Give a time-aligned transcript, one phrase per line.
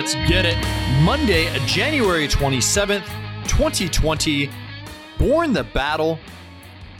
[0.00, 0.56] Let's get it.
[1.02, 3.04] Monday, January 27th,
[3.46, 4.48] 2020.
[5.18, 6.18] Born the Battle.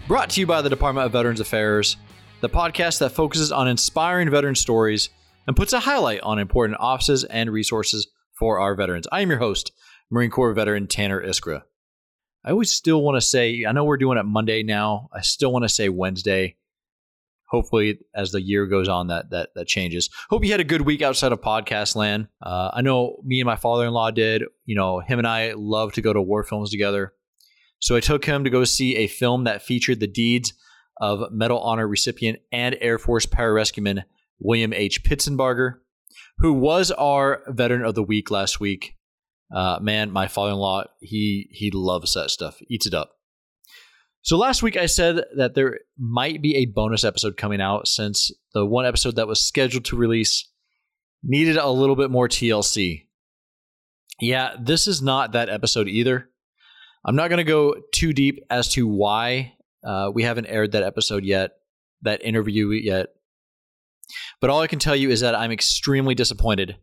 [0.07, 1.97] Brought to you by the Department of Veterans Affairs,
[2.43, 5.09] the podcast that focuses on inspiring veteran stories
[5.47, 8.07] and puts a highlight on important offices and resources
[8.39, 9.09] for our veterans.
[9.11, 9.73] I am your host,
[10.11, 11.63] Marine Corps veteran Tanner Iskra.
[12.45, 15.09] I always still want to say, I know we're doing it Monday now.
[15.11, 16.57] I still want to say Wednesday
[17.51, 20.09] hopefully as the year goes on that that that changes.
[20.31, 22.29] Hope you had a good week outside of podcast land.
[22.43, 24.45] Uh, i know me and my father-in-law did.
[24.65, 27.13] You know him and i love to go to war films together.
[27.81, 30.55] So i took him to go see a film that featured the deeds
[31.01, 34.05] of medal honor recipient and air force pararescueman
[34.39, 35.03] william h.
[35.03, 35.75] Pitsenbarger
[36.39, 38.97] who was our veteran of the week last week.
[39.55, 42.61] Uh, man my father-in-law he he loves that stuff.
[42.69, 43.20] Eats it up
[44.23, 48.31] so last week I said that there might be a bonus episode coming out since
[48.55, 50.49] the one episode that was scheduled to release
[51.23, 53.07] needed a little bit more TLC.
[54.21, 56.29] Yeah, this is not that episode either.
[57.05, 59.55] I'm not going to go too deep as to why
[59.85, 61.53] uh, we haven't aired that episode yet,
[62.03, 63.09] that interview yet.
[64.41, 66.77] But all I can tell you is that I'm extremely disappointed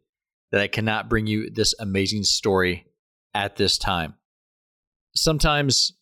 [0.52, 2.88] that I cannot bring you this amazing story
[3.33, 4.15] at this time.
[5.15, 5.93] Sometimes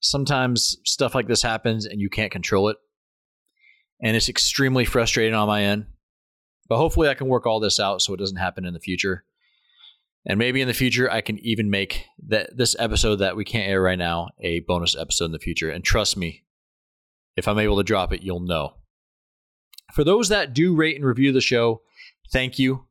[0.00, 2.76] sometimes stuff like this happens and you can't control it.
[4.02, 5.86] And it's extremely frustrating on my end.
[6.68, 9.24] But hopefully I can work all this out so it doesn't happen in the future.
[10.26, 13.68] And maybe in the future I can even make that this episode that we can't
[13.68, 15.70] air right now a bonus episode in the future.
[15.70, 16.44] And trust me,
[17.36, 18.74] if I'm able to drop it, you'll know.
[19.92, 21.82] For those that do rate and review the show,
[22.32, 22.86] thank you.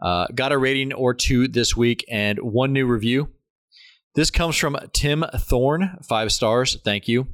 [0.00, 3.28] Uh, got a rating or two this week and one new review.
[4.14, 6.76] This comes from Tim Thorne, five stars.
[6.84, 7.28] Thank you.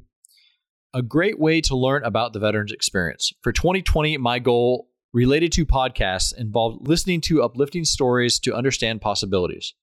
[0.93, 3.33] A great way to learn about the veterans experience.
[3.41, 9.73] For 2020, my goal related to podcasts involved listening to uplifting stories to understand possibilities.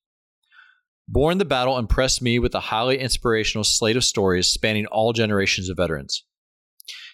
[1.06, 5.68] Born the Battle impressed me with a highly inspirational slate of stories spanning all generations
[5.68, 6.24] of veterans.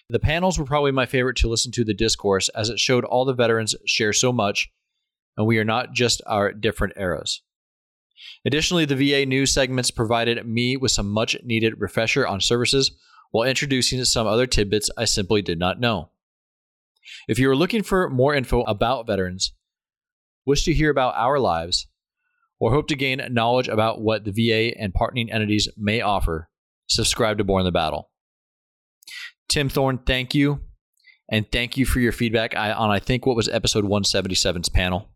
[0.09, 3.25] The panels were probably my favorite to listen to the discourse as it showed all
[3.25, 4.71] the veterans share so much,
[5.35, 7.41] and we are not just our different eras.
[8.45, 12.91] Additionally, the VA news segments provided me with some much needed refresher on services
[13.31, 16.09] while introducing some other tidbits I simply did not know.
[17.27, 19.53] If you are looking for more info about veterans,
[20.45, 21.87] wish to hear about our lives,
[22.59, 26.49] or hope to gain knowledge about what the VA and partnering entities may offer,
[26.87, 28.09] subscribe to Born the Battle.
[29.49, 30.61] Tim Thorne, thank you.
[31.29, 35.09] And thank you for your feedback on, I think, what was episode 177's panel.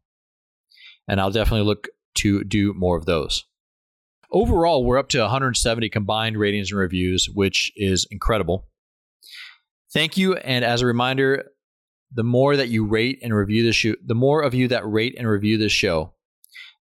[1.08, 3.46] And I'll definitely look to do more of those.
[4.32, 8.68] Overall, we're up to 170 combined ratings and reviews, which is incredible.
[9.94, 10.36] Thank you.
[10.36, 11.46] And as a reminder,
[12.12, 15.16] the more that you rate and review the show, the more of you that rate
[15.18, 16.14] and review this show,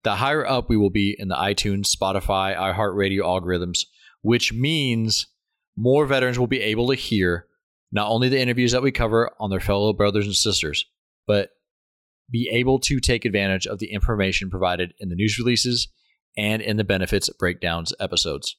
[0.03, 3.85] the higher up we will be in the iTunes, Spotify, iHeartRadio algorithms,
[4.23, 5.27] which means
[5.77, 7.47] more veterans will be able to hear
[7.93, 10.85] not only the interviews that we cover on their fellow brothers and sisters,
[11.27, 11.51] but
[12.31, 15.89] be able to take advantage of the information provided in the news releases
[16.37, 18.57] and in the benefits breakdowns episodes.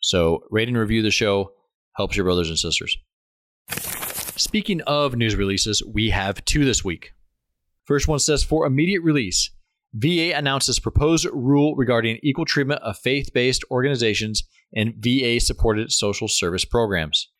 [0.00, 1.52] So, rate and review the show
[1.96, 2.96] helps your brothers and sisters.
[4.36, 7.12] Speaking of news releases, we have two this week.
[7.84, 9.50] First one says for immediate release,
[9.94, 14.42] VA announces proposed rule regarding equal treatment of faith based organizations
[14.74, 17.30] and VA supported social service programs.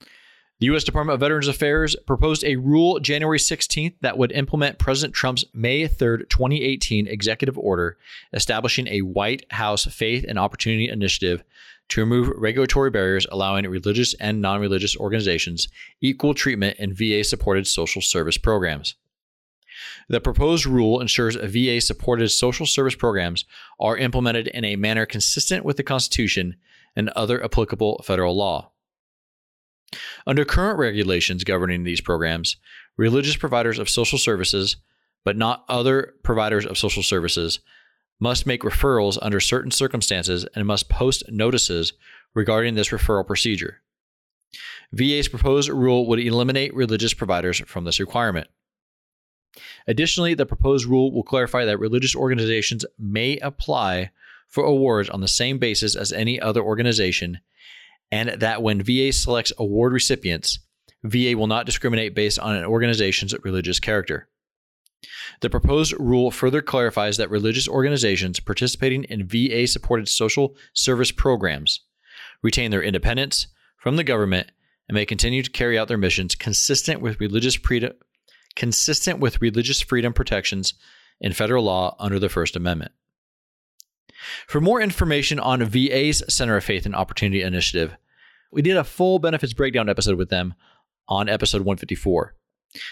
[0.58, 0.84] The U.S.
[0.84, 5.86] Department of Veterans Affairs proposed a rule January 16th that would implement President Trump's May
[5.86, 7.98] 3, 2018 executive order
[8.32, 11.44] establishing a White House Faith and Opportunity Initiative
[11.90, 15.68] to remove regulatory barriers allowing religious and non religious organizations
[16.00, 18.94] equal treatment in VA supported social service programs.
[20.08, 23.44] The proposed rule ensures VA supported social service programs
[23.78, 26.56] are implemented in a manner consistent with the Constitution
[26.96, 28.70] and other applicable federal law.
[30.26, 32.56] Under current regulations governing these programs,
[32.96, 34.76] religious providers of social services,
[35.24, 37.60] but not other providers of social services,
[38.18, 41.92] must make referrals under certain circumstances and must post notices
[42.34, 43.82] regarding this referral procedure.
[44.92, 48.48] VA's proposed rule would eliminate religious providers from this requirement.
[49.86, 54.10] Additionally, the proposed rule will clarify that religious organizations may apply
[54.48, 57.40] for awards on the same basis as any other organization
[58.10, 60.58] and that when VA selects award recipients,
[61.04, 64.28] VA will not discriminate based on an organization's religious character.
[65.40, 71.80] The proposed rule further clarifies that religious organizations participating in VA supported social service programs
[72.42, 74.50] retain their independence from the government
[74.88, 77.92] and may continue to carry out their missions consistent with religious freedom
[78.54, 80.74] consistent with religious freedom protections
[81.20, 82.90] in federal law under the First Amendment.
[84.46, 87.96] For more information on VA's Center of Faith and Opportunity Initiative,
[88.52, 90.54] we did a full benefits breakdown episode with them
[91.08, 92.34] on episode 154.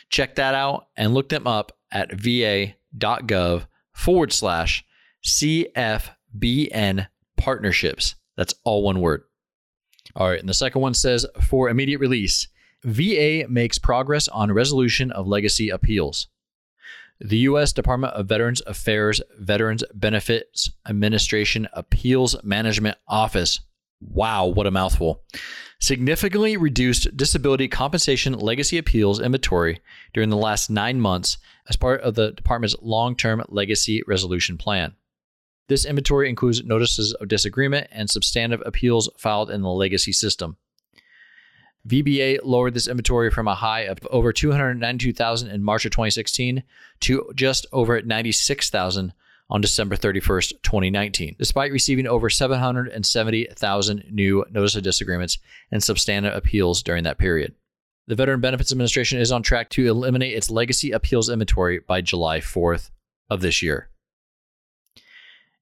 [0.09, 4.85] Check that out and look them up at va.gov forward slash
[5.25, 7.07] CFBN
[7.37, 8.15] partnerships.
[8.37, 9.23] That's all one word.
[10.17, 10.41] All right.
[10.41, 12.49] And the second one says for immediate release,
[12.85, 16.29] VA makes progress on resolution of legacy appeals.
[17.21, 17.73] The U.S.
[17.73, 23.61] Department of Veterans Affairs Veterans Benefits Administration Appeals Management Office.
[24.01, 25.23] Wow, what a mouthful.
[25.81, 29.81] Significantly reduced disability compensation legacy appeals inventory
[30.13, 31.39] during the last nine months
[31.69, 34.95] as part of the department's long term legacy resolution plan.
[35.69, 40.57] This inventory includes notices of disagreement and substantive appeals filed in the legacy system.
[41.89, 46.63] VBA lowered this inventory from a high of over 292,000 in March of 2016
[47.01, 49.13] to just over 96,000
[49.51, 55.39] on December 31st, 2019, despite receiving over 770,000 new notice of disagreements
[55.71, 57.55] and substantive appeals during that period.
[58.07, 62.41] The Veteran Benefits Administration is on track to eliminate its legacy appeals inventory by July
[62.41, 62.91] 4th
[63.29, 63.91] of this year.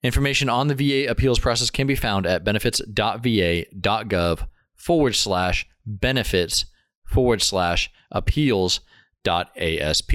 [0.03, 6.67] Information on the VA appeals process can be found at benefits.va.gov forward slash benefits
[7.05, 8.81] forward slash appeals
[9.25, 10.13] dot asp.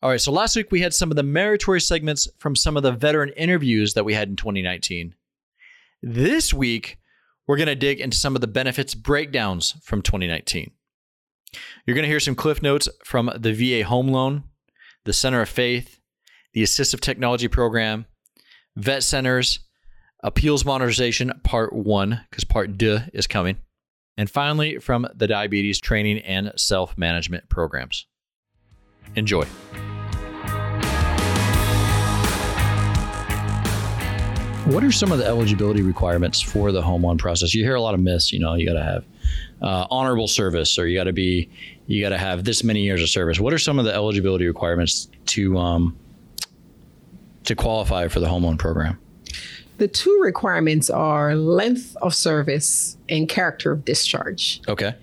[0.00, 2.84] All right, so last week we had some of the meritorious segments from some of
[2.84, 5.14] the veteran interviews that we had in 2019.
[6.02, 6.98] This week,
[7.48, 10.70] we're going to dig into some of the benefits breakdowns from 2019.
[11.84, 14.44] You're going to hear some cliff notes from the VA Home Loan,
[15.04, 15.98] the Center of Faith,
[16.52, 18.06] the Assistive Technology Program,
[18.76, 19.60] Vet Centers,
[20.22, 23.56] Appeals Modernization Part 1, because Part 2 is coming,
[24.18, 28.06] and finally from the Diabetes Training and Self Management Programs.
[29.14, 29.44] Enjoy.
[34.66, 37.54] What are some of the eligibility requirements for the home loan process?
[37.54, 38.32] You hear a lot of myths.
[38.32, 39.04] You know, you got to have
[39.62, 41.48] uh, honorable service, or you got to be,
[41.86, 43.40] you got to have this many years of service.
[43.40, 45.96] What are some of the eligibility requirements to um,
[47.44, 48.98] to qualify for the home loan program?
[49.78, 54.60] The two requirements are length of service and character of discharge.
[54.68, 54.94] Okay.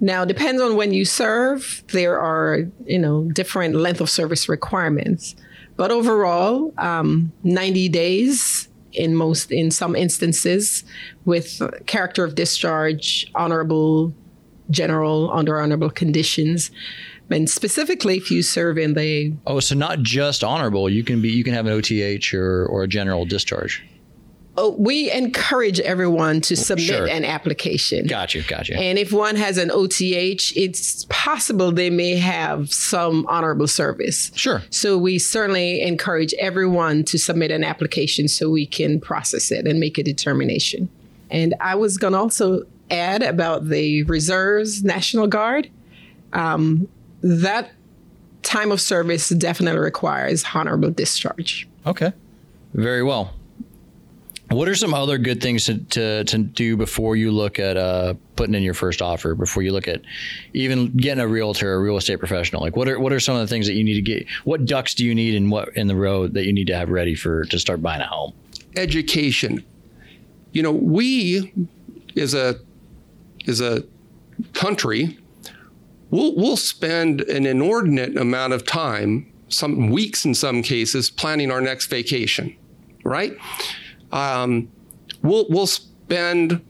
[0.00, 1.82] Now, depends on when you serve.
[1.88, 5.34] There are, you know, different length of service requirements,
[5.76, 10.84] but overall, um, 90 days in most, in some instances,
[11.24, 14.12] with character of discharge, honorable,
[14.70, 16.70] general, under honorable conditions.
[17.30, 21.30] And specifically, if you serve in the oh, so not just honorable, you can be
[21.30, 23.82] you can have an OTH or or a general discharge.
[24.56, 27.06] Oh, we encourage everyone to submit Sure.
[27.08, 28.06] an application.
[28.06, 28.76] Got you, got you.
[28.76, 34.30] And if one has an OTH, it's possible they may have some honorable service.
[34.36, 34.62] Sure.
[34.70, 39.80] So we certainly encourage everyone to submit an application so we can process it and
[39.80, 40.88] make a determination.
[41.30, 42.62] And I was going to also
[42.92, 45.68] add about the reserves National Guard.
[46.32, 46.86] Um,
[47.22, 47.72] that
[48.42, 51.66] time of service definitely requires honorable discharge.
[51.86, 52.12] Okay.
[52.74, 53.32] Very well.
[54.54, 58.14] What are some other good things to, to, to do before you look at uh,
[58.36, 59.34] putting in your first offer?
[59.34, 60.02] Before you look at
[60.52, 62.62] even getting a realtor, a real estate professional?
[62.62, 64.26] Like, what are what are some of the things that you need to get?
[64.44, 66.88] What ducks do you need in what in the road that you need to have
[66.88, 68.32] ready for to start buying a home?
[68.76, 69.64] education.
[70.52, 71.52] You know, we
[72.16, 72.56] as a
[73.46, 73.84] as a
[74.52, 75.18] country,
[76.10, 81.60] we'll we'll spend an inordinate amount of time, some weeks in some cases, planning our
[81.60, 82.56] next vacation,
[83.04, 83.36] right?
[84.14, 84.70] Um,
[85.22, 86.62] we'll we'll spend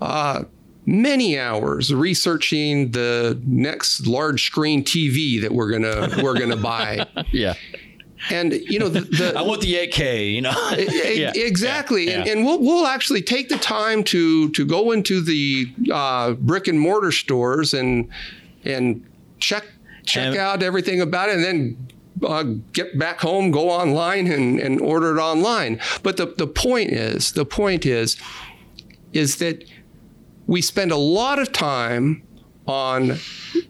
[0.00, 0.44] uh,
[0.86, 7.54] many hours researching the next large screen TV that we're gonna we're gonna buy, Yeah.
[8.30, 10.52] and you know the, the I want the 8K, you know?
[10.76, 11.32] Yeah.
[11.34, 12.20] Exactly, Yeah.
[12.20, 16.68] And, and we'll we'll actually take the time to to go into the uh, brick
[16.68, 18.08] and mortar stores and
[18.64, 19.06] and
[19.38, 19.64] check
[20.04, 21.86] check And- out everything about it, and then.
[22.22, 25.80] Uh, get back home, go online, and, and order it online.
[26.02, 28.16] But the, the point is, the point is,
[29.12, 29.64] is that
[30.46, 32.22] we spend a lot of time
[32.66, 33.18] on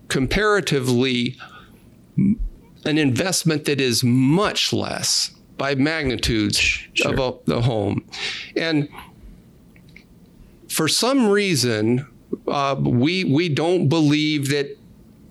[0.09, 1.37] comparatively
[2.17, 8.05] an investment that is much less by magnitudes of a, the home.
[8.57, 8.89] And
[10.69, 12.07] for some reason,
[12.49, 14.77] uh, we we don't believe that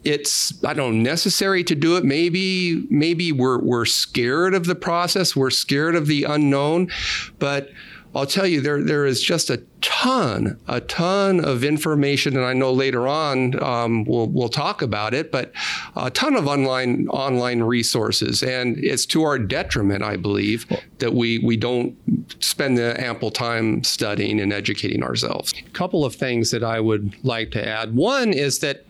[0.03, 2.03] it's I don't know, necessary to do it.
[2.03, 5.36] Maybe maybe we're we're scared of the process.
[5.36, 6.89] We're scared of the unknown,
[7.38, 7.70] but
[8.15, 12.53] I'll tell you, there there is just a ton, a ton of information, and I
[12.53, 15.51] know later on um, we'll we'll talk about it, but
[15.96, 20.65] a ton of online online resources, and it's to our detriment, I believe,
[20.98, 21.96] that we we don't
[22.44, 25.53] spend the ample time studying and educating ourselves.
[25.65, 27.96] A couple of things that I would like to add.
[27.96, 28.86] One is that.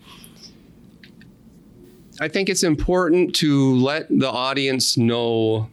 [2.20, 5.70] I think it's important to let the audience know,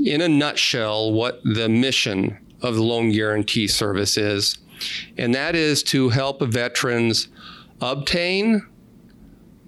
[0.00, 4.58] in a nutshell, what the mission of the Loan Guarantee Service is,
[5.16, 7.28] and that is to help veterans
[7.80, 8.66] obtain,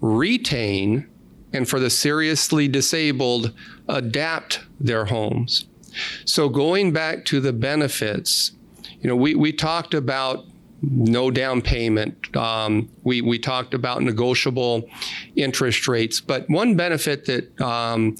[0.01, 1.07] retain,
[1.53, 3.55] and for the seriously disabled,
[3.89, 5.67] adapt their homes.
[6.25, 8.53] So, going back to the benefits,
[9.01, 10.45] you know, we, we talked about
[10.83, 12.35] no down payment.
[12.37, 14.89] Um, we, we talked about negotiable
[15.37, 18.17] interest rates, but one benefit that um,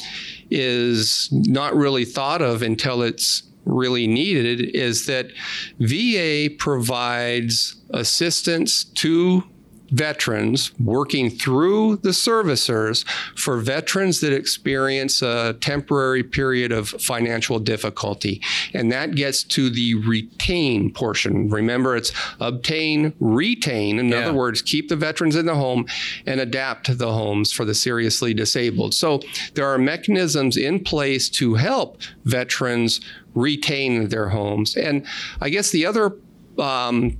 [0.51, 5.31] is not really thought of until it's really needed is that
[5.79, 9.45] VA provides assistance to
[9.91, 18.43] veterans working through the servicers for veterans that experience a temporary period of financial difficulty.
[18.75, 21.49] And that gets to the retain portion.
[21.49, 23.99] Remember, it's obtain, retain.
[23.99, 24.19] In yeah.
[24.19, 25.87] other words, keep the veterans in the home
[26.27, 28.95] and adapt the homes for the seriously disabled.
[28.95, 29.21] So
[29.55, 33.01] there are mechanisms in place to help veterans
[33.35, 34.77] retain their homes.
[34.77, 35.07] And
[35.41, 36.17] I guess the other
[36.59, 37.19] um,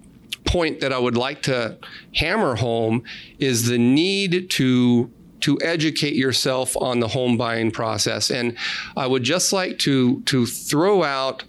[0.49, 1.79] point that I would like to
[2.15, 3.05] hammer home
[3.39, 8.31] is the need to to educate yourself on the home buying process.
[8.31, 8.57] And
[8.97, 11.45] I would just like to to throw out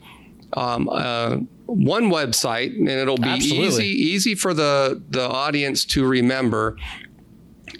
[0.54, 3.68] um, uh, one website, and it'll be Absolutely.
[3.68, 6.78] easy easy for the the audience to remember.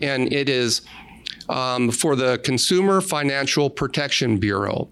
[0.02, 0.82] And it is
[1.50, 4.88] um, for the Consumer Financial Protection Bureau.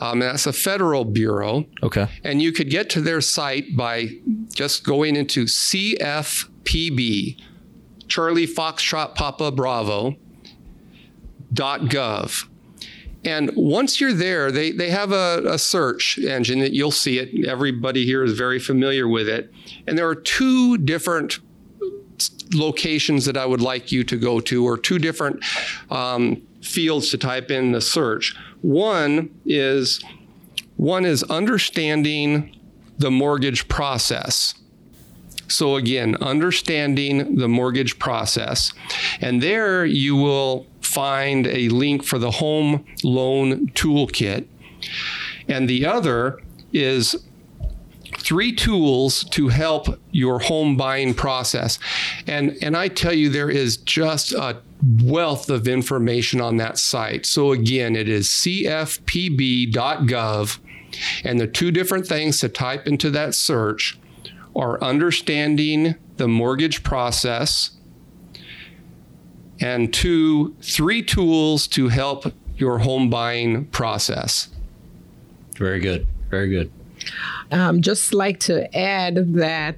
[0.00, 1.64] Um, that's a federal bureau.
[1.82, 2.06] Okay.
[2.24, 4.08] And you could get to their site by
[4.52, 7.40] just going into CFPB,
[8.08, 10.16] Charlie Foxtrot Papa Bravo,
[11.54, 12.48] .gov.
[13.24, 17.48] And once you're there, they, they have a, a, search engine that you'll see it.
[17.48, 19.50] Everybody here is very familiar with it.
[19.86, 21.38] And there are two different
[22.54, 25.44] locations that I would like you to go to, or two different
[25.90, 28.34] um, fields to type in the search.
[28.62, 30.02] One is
[30.76, 32.56] one is understanding
[32.98, 34.54] the mortgage process.
[35.48, 38.72] So again, understanding the mortgage process.
[39.20, 44.46] And there you will find a link for the home loan toolkit.
[45.48, 46.42] And the other
[46.72, 47.24] is
[48.16, 51.78] three tools to help your home buying process.
[52.26, 54.60] And, and I tell you, there is just a
[55.02, 57.26] wealth of information on that site.
[57.26, 58.98] So again, it is cfpb.gov.
[61.24, 63.98] And the two different things to type into that search
[64.54, 67.72] are understanding the mortgage process
[69.60, 74.48] and two, three tools to help your home buying process.
[75.56, 76.06] Very good.
[76.30, 76.70] Very good.
[77.50, 79.76] Um, just like to add that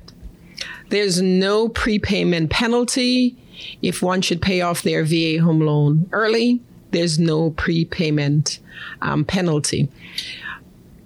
[0.89, 3.37] there's no prepayment penalty
[3.83, 6.61] if one should pay off their VA home loan early.
[6.93, 8.61] There's no prepayment
[9.03, 9.89] um, penalty.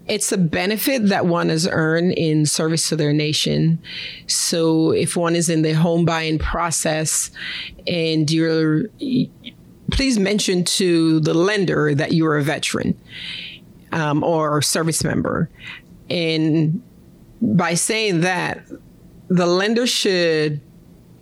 [0.06, 3.80] It's a benefit that one has earned in service to their nation.
[4.26, 7.30] So if one is in the home buying process
[7.86, 8.88] and you're,
[9.92, 12.98] please mention to the lender that you're a veteran
[13.92, 15.48] um, or service member
[16.10, 16.82] and
[17.40, 18.66] by saying that,
[19.28, 20.60] the lender should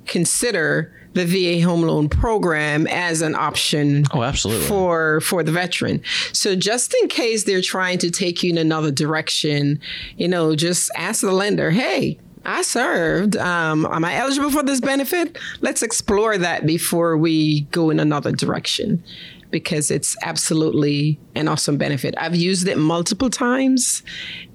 [0.06, 4.66] consider the VA home loan program as an option oh, absolutely.
[4.66, 6.02] for for the veteran.
[6.32, 9.80] So just in case they're trying to take you in another direction,
[10.16, 13.36] you know, just ask the lender, "Hey, I served.
[13.36, 15.38] Um, am I eligible for this benefit?
[15.60, 19.02] Let's explore that before we go in another direction
[19.50, 22.14] because it's absolutely an awesome benefit.
[22.18, 24.02] I've used it multiple times,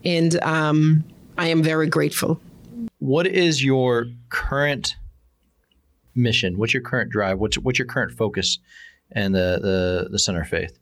[0.04, 1.04] and um,
[1.38, 2.40] I am very grateful.
[3.00, 4.96] What is your current
[6.16, 6.58] mission?
[6.58, 7.40] What's your current drive?
[7.40, 8.60] What's what's your current focus
[9.12, 10.78] and the the, the Center of Faith?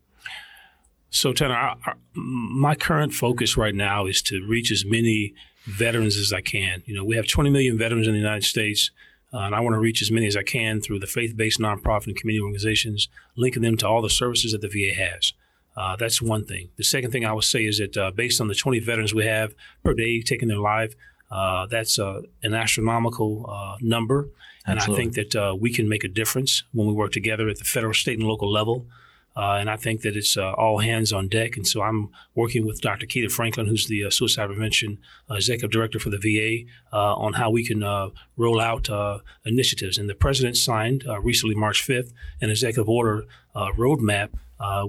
[1.10, 5.34] So, Tanner, I, I, my current focus right now is to reach as many
[5.66, 6.84] veterans as I can.
[6.86, 8.92] You know, we have 20 million veterans in the United States.
[9.34, 11.60] Uh, and I want to reach as many as I can through the faith based
[11.60, 15.34] nonprofit and community organizations, linking them to all the services that the VA has.
[15.76, 16.70] Uh, that's one thing.
[16.76, 19.26] The second thing I would say is that uh, based on the 20 veterans we
[19.26, 20.96] have per day taking their life,
[21.32, 24.30] uh, that's uh, an astronomical uh, number.
[24.68, 27.64] And I think that we can make a difference when we work together at the
[27.64, 28.86] federal, state, and local level.
[29.36, 31.56] Uh, and I think that it's uh, all hands on deck.
[31.56, 33.06] And so I'm working with Dr.
[33.06, 37.34] Keita Franklin, who's the uh, Suicide Prevention uh, Executive Director for the VA, uh, on
[37.34, 38.90] how we can uh, roll out
[39.46, 39.98] initiatives.
[39.98, 42.12] And the President signed recently, March 5th,
[42.42, 44.30] an executive order roadmap,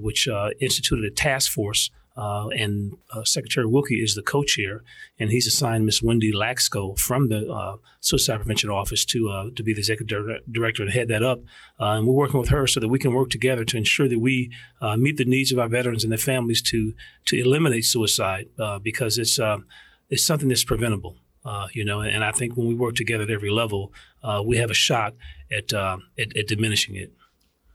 [0.01, 0.27] which
[0.59, 4.83] instituted a task force uh, and uh, Secretary Wilkie is the co-chair,
[5.19, 9.63] and he's assigned Miss Wendy Lakso from the uh, Suicide Prevention Office to uh, to
[9.63, 11.39] be the executive director and head that up.
[11.79, 14.19] Uh, and we're working with her so that we can work together to ensure that
[14.19, 16.93] we uh, meet the needs of our veterans and their families to
[17.25, 18.47] to eliminate suicide
[18.83, 19.39] because it's
[20.09, 21.15] it's something that's preventable.
[21.73, 23.91] you know, and I think when we work together at every level,
[24.45, 25.15] we have a shot
[25.51, 27.11] at, at, at diminishing it.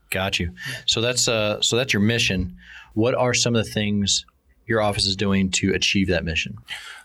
[0.09, 0.53] Got you.
[0.85, 2.57] So that's uh, so that's your mission.
[2.93, 4.25] What are some of the things
[4.69, 6.57] your office is doing to achieve that mission?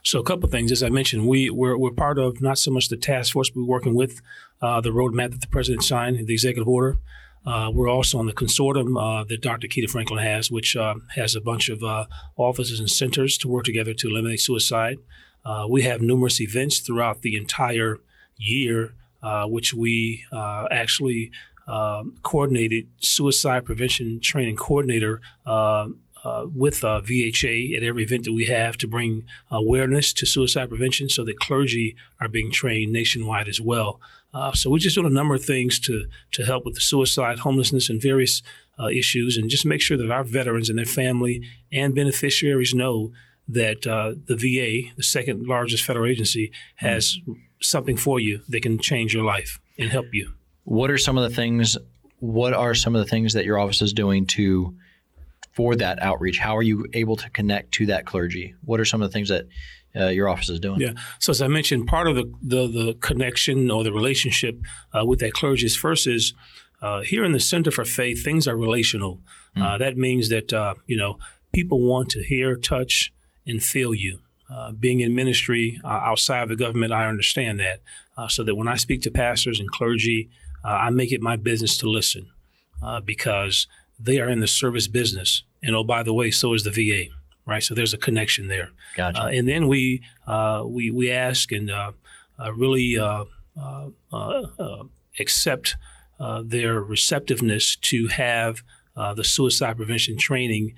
[0.02, 0.70] So a couple things.
[0.70, 3.60] As I mentioned, we we're, we're part of not so much the task force, but
[3.60, 4.20] we're working with
[4.60, 6.98] uh, the roadmap that the president signed, the executive order.
[7.46, 9.68] Uh, we're also on the consortium uh, that Dr.
[9.68, 12.06] Keita Franklin has, which uh, has a bunch of uh,
[12.36, 14.98] offices and centers to work together to eliminate suicide.
[15.44, 17.98] Uh, we have numerous events throughout the entire
[18.38, 18.94] year,
[19.46, 21.30] which we actually
[21.66, 25.88] um, coordinated suicide prevention training coordinator uh,
[26.24, 30.70] uh, with uh, VHA at every event that we have to bring awareness to suicide
[30.70, 34.00] prevention so that clergy are being trained nationwide as well.
[34.32, 37.40] Uh, so we're just doing a number of things to, to help with the suicide,
[37.40, 38.42] homelessness, and various
[38.80, 43.12] uh, issues, and just make sure that our veterans and their family and beneficiaries know
[43.46, 47.18] that uh, the VA, the second largest federal agency, has
[47.60, 50.32] something for you that can change your life and help you.
[50.64, 51.76] What are some of the things?
[52.18, 54.74] What are some of the things that your office is doing to
[55.54, 56.38] for that outreach?
[56.38, 58.54] How are you able to connect to that clergy?
[58.64, 59.46] What are some of the things that
[59.96, 60.80] uh, your office is doing?
[60.80, 60.92] Yeah.
[61.18, 64.60] So as I mentioned, part of the the, the connection or the relationship
[64.92, 66.34] uh, with that clergy is first is
[66.82, 69.20] uh, here in the Center for Faith, things are relational.
[69.56, 69.78] Mm.
[69.78, 71.18] that means that uh, you know
[71.52, 73.12] people want to hear, touch,
[73.46, 74.20] and feel you.
[74.50, 77.80] Uh, being in ministry outside of the government, I understand that.
[78.30, 80.28] so that when I speak to pastors and clergy
[80.64, 82.30] uh, I make it my business to listen
[82.82, 83.66] uh, because
[83.98, 85.44] they are in the service business.
[85.62, 87.10] And oh, by the way, so is the VA,
[87.46, 87.62] right?
[87.62, 88.70] So there's a connection there.
[88.96, 89.22] Gotcha.
[89.22, 91.92] Uh, and then we uh, we we ask and uh,
[92.38, 92.98] uh, really
[95.18, 95.76] accept
[96.42, 98.62] their receptiveness to have
[98.94, 100.74] the suicide prevention training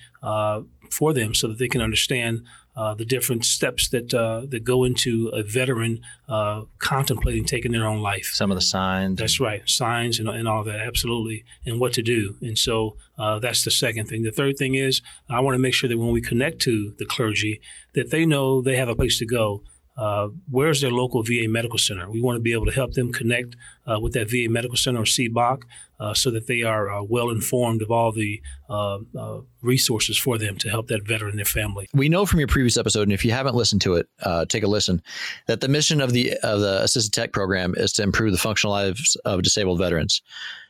[0.90, 2.42] for them, so that they can understand
[2.76, 7.86] uh, the different steps that uh, that go into a veteran uh, contemplating taking their
[7.86, 8.30] own life.
[8.34, 9.18] Some of the signs.
[9.18, 12.36] That's right, signs and, and all that, absolutely, and what to do.
[12.42, 14.22] And so uh, that's the second thing.
[14.22, 17.06] The third thing is I want to make sure that when we connect to the
[17.06, 17.60] clergy,
[17.94, 19.62] that they know they have a place to go
[19.96, 22.10] uh, where's their local VA medical center?
[22.10, 23.56] We want to be able to help them connect
[23.86, 25.62] uh, with that VA medical center or CBOC
[25.98, 30.36] uh, so that they are uh, well informed of all the uh, uh, resources for
[30.36, 31.88] them to help that veteran and their family.
[31.94, 34.08] We know from your previous episode, and if you haven't listened to it,
[34.48, 35.02] take a listen,
[35.46, 38.72] that the mission of the of the Assisted Tech program is to improve the functional
[38.72, 40.20] lives of disabled veterans.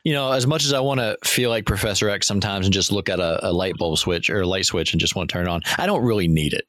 [0.04, 2.92] You know, as much as I want to feel like Professor X sometimes and just
[2.92, 5.32] look at a, a light bulb switch or a light switch and just want to
[5.32, 6.68] turn it on, I don't really need it.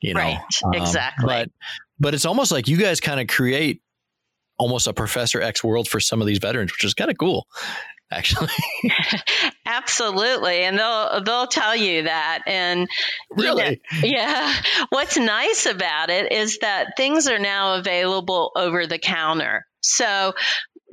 [0.00, 0.38] You know, right?
[0.64, 1.26] Um, exactly.
[1.26, 1.50] But
[1.98, 3.82] but it's almost like you guys kind of create
[4.58, 7.46] almost a Professor X world for some of these veterans, which is kind of cool
[8.10, 8.52] actually.
[9.66, 12.42] Absolutely, and they'll they'll tell you that.
[12.46, 12.88] And
[13.30, 14.54] really, you know, yeah.
[14.90, 19.66] What's nice about it is that things are now available over the counter.
[19.80, 20.34] So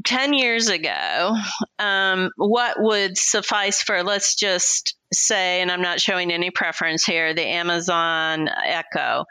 [0.06, 1.36] 10 years ago,
[1.80, 7.34] um, what would suffice for, let's just say, and I'm not showing any preference here,
[7.34, 9.26] the Amazon Echo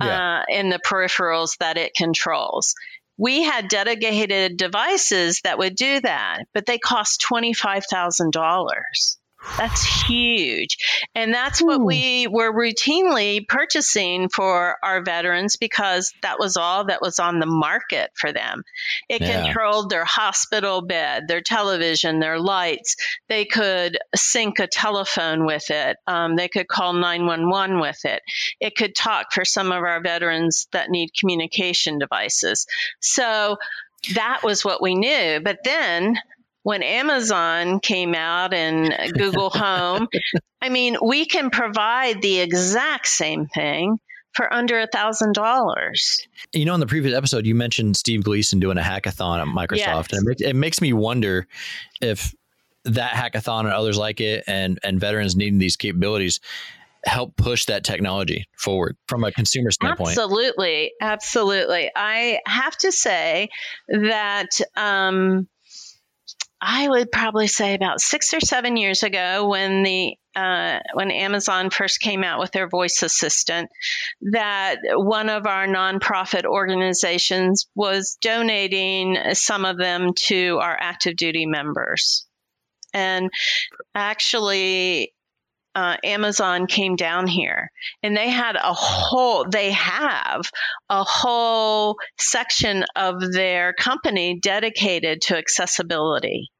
[0.00, 0.40] yeah.
[0.40, 2.74] uh, and the peripherals that it controls.
[3.18, 9.16] We had dedicated devices that would do that, but they cost $25,000.
[9.56, 10.76] That's huge.
[11.14, 17.00] And that's what we were routinely purchasing for our veterans because that was all that
[17.00, 18.62] was on the market for them.
[19.08, 19.44] It yeah.
[19.44, 22.96] controlled their hospital bed, their television, their lights.
[23.28, 25.96] They could sync a telephone with it.
[26.06, 28.22] Um, they could call 911 with it.
[28.60, 32.66] It could talk for some of our veterans that need communication devices.
[33.00, 33.56] So
[34.14, 35.40] that was what we knew.
[35.42, 36.16] But then
[36.66, 40.08] when Amazon came out and Google Home,
[40.60, 44.00] I mean, we can provide the exact same thing
[44.34, 46.26] for under a thousand dollars.
[46.52, 50.10] You know, in the previous episode, you mentioned Steve Gleason doing a hackathon at Microsoft,
[50.10, 50.12] yes.
[50.14, 51.46] and it makes, it makes me wonder
[52.00, 52.34] if
[52.84, 56.40] that hackathon and others like it, and and veterans needing these capabilities,
[57.04, 60.18] help push that technology forward from a consumer standpoint.
[60.18, 61.92] Absolutely, absolutely.
[61.94, 63.50] I have to say
[63.88, 64.48] that.
[64.74, 65.46] Um,
[66.60, 71.70] I would probably say about six or seven years ago when the uh, when Amazon
[71.70, 73.70] first came out with their voice assistant,
[74.32, 81.46] that one of our nonprofit organizations was donating some of them to our active duty
[81.46, 82.26] members.
[82.92, 83.30] And
[83.94, 85.14] actually,
[85.76, 87.70] uh, Amazon came down here
[88.02, 90.50] and they had a whole, they have
[90.88, 96.50] a whole section of their company dedicated to accessibility.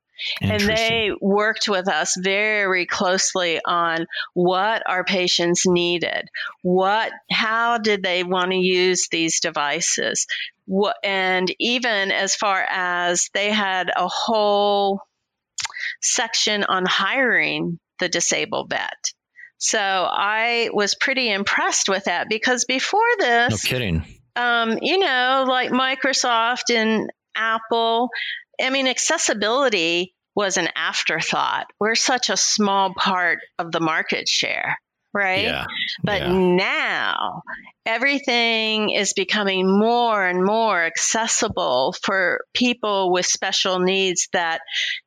[0.43, 6.29] And they worked with us very closely on what our patients needed,
[6.63, 10.27] what, how did they want to use these devices,
[10.67, 15.01] what, and even as far as they had a whole
[16.03, 19.13] section on hiring the disabled vet.
[19.59, 24.05] So I was pretty impressed with that because before this, no kidding.
[24.35, 28.11] Um, you know, like Microsoft and Apple,
[28.61, 31.67] I mean, accessibility was an afterthought.
[31.81, 34.77] We're such a small part of the market share
[35.17, 35.45] right?
[35.45, 35.67] Yeah.
[36.05, 36.33] But yeah.
[36.33, 37.43] now
[37.87, 44.61] everything is becoming more and more accessible for people with special needs that,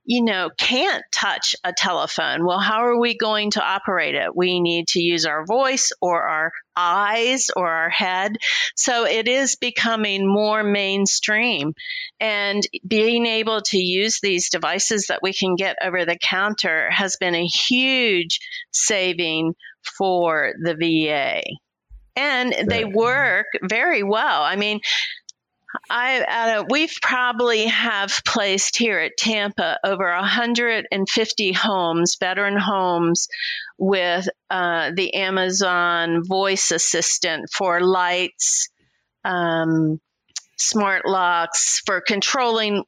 [0.06, 2.44] you know, can't touch a telephone.
[2.44, 4.36] Well, how are we going to operate it?
[4.36, 8.38] We need to use our voice or our eyes or our head.
[8.76, 11.74] So it is becoming more mainstream.
[12.22, 17.18] And being able to use these devices that we can get over the counter has
[17.18, 18.40] been a huge
[18.72, 21.42] saving for the VA.
[22.16, 24.42] And they work very well.
[24.42, 24.82] I mean,
[25.90, 33.28] I uh, we've probably have placed here at Tampa over 150 homes, veteran homes,
[33.78, 38.70] with uh, the Amazon Voice Assistant for lights,
[39.24, 40.00] um,
[40.58, 42.84] smart locks, for controlling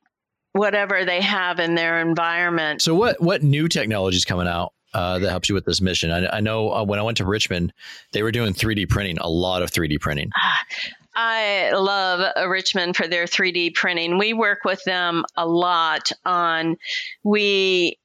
[0.54, 2.82] whatever they have in their environment.
[2.82, 4.74] So, what what new technology is coming out?
[4.94, 6.12] Uh, that helps you with this mission.
[6.12, 7.72] I, I know uh, when I went to Richmond,
[8.12, 10.32] they were doing 3D printing, a lot of 3D printing.
[11.16, 14.18] I love Richmond for their 3D printing.
[14.18, 16.78] We work with them a lot on,
[17.24, 17.98] we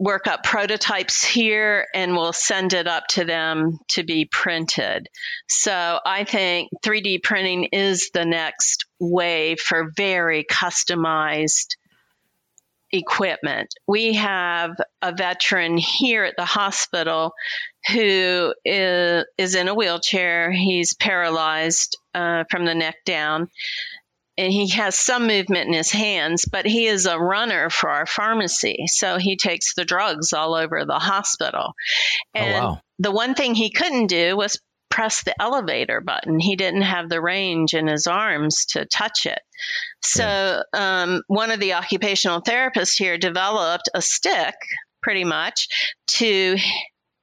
[0.00, 5.08] work up prototypes here and we'll send it up to them to be printed.
[5.46, 11.76] So I think 3D printing is the next way for very customized
[12.92, 13.74] equipment.
[13.86, 14.72] We have
[15.02, 17.32] a veteran here at the hospital
[17.88, 20.50] who is, is in a wheelchair.
[20.50, 23.48] He's paralyzed uh, from the neck down.
[24.38, 28.06] And he has some movement in his hands, but he is a runner for our
[28.06, 28.84] pharmacy.
[28.86, 31.74] So he takes the drugs all over the hospital.
[32.34, 32.80] And oh, wow.
[32.98, 34.58] the one thing he couldn't do was
[34.90, 36.38] press the elevator button.
[36.40, 39.40] He didn't have the range in his arms to touch it.
[40.02, 44.54] So, um, one of the occupational therapists here developed a stick
[45.02, 45.68] pretty much
[46.08, 46.56] to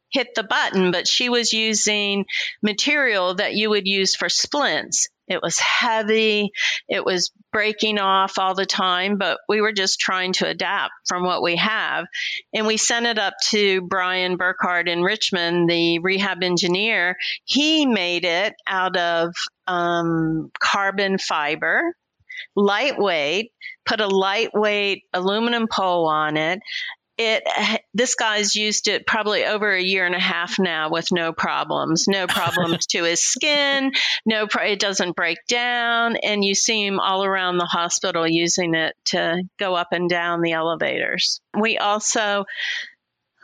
[0.09, 2.25] hit the button, but she was using
[2.63, 5.09] material that you would use for splints.
[5.27, 6.51] It was heavy.
[6.87, 11.23] It was breaking off all the time, but we were just trying to adapt from
[11.23, 12.05] what we have.
[12.53, 17.17] And we sent it up to Brian Burkhardt in Richmond, the rehab engineer.
[17.43, 19.33] He made it out of
[19.67, 21.93] um, carbon fiber,
[22.55, 23.51] lightweight,
[23.85, 26.59] put a lightweight aluminum pole on it,
[27.17, 27.43] it
[27.93, 32.05] this guy's used it probably over a year and a half now with no problems.
[32.07, 33.91] No problems to his skin.
[34.25, 36.15] No it doesn't break down.
[36.17, 40.41] And you see him all around the hospital using it to go up and down
[40.41, 41.41] the elevators.
[41.59, 42.45] We also